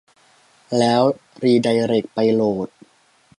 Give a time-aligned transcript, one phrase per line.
[0.79, 1.01] แล้ว
[1.43, 2.67] รีไดเร็กไปโหลด